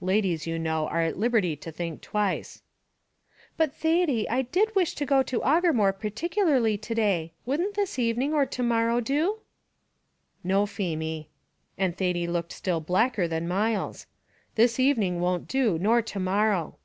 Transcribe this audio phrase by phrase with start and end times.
[0.00, 2.62] "Ladies, you know, are at liberty to think twice."
[3.58, 8.32] "But, Thady, I did wish to go to Aughermore particularly to day; wouldn't this evening
[8.32, 9.40] or to morrow do?"
[10.42, 11.28] "No, Feemy,"
[11.76, 14.06] and Thady looked still blacker than Myles;
[14.54, 16.78] "this evening won't do, nor to morrow."